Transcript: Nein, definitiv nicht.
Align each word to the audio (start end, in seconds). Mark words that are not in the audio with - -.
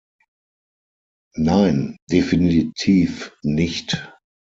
Nein, 1.37 1.95
definitiv 2.09 3.37
nicht. 3.43 4.11